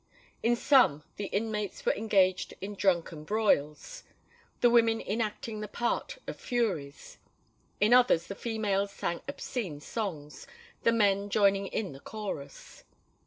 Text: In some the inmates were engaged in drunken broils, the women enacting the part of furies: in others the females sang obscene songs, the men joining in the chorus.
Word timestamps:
In 0.41 0.55
some 0.55 1.03
the 1.17 1.27
inmates 1.27 1.85
were 1.85 1.93
engaged 1.93 2.55
in 2.59 2.73
drunken 2.73 3.23
broils, 3.23 4.01
the 4.61 4.69
women 4.71 4.99
enacting 4.99 5.59
the 5.61 5.67
part 5.67 6.17
of 6.25 6.39
furies: 6.41 7.19
in 7.79 7.93
others 7.93 8.25
the 8.25 8.33
females 8.33 8.89
sang 8.91 9.21
obscene 9.29 9.79
songs, 9.79 10.47
the 10.81 10.91
men 10.91 11.29
joining 11.29 11.67
in 11.67 11.91
the 11.91 11.99
chorus. 11.99 12.83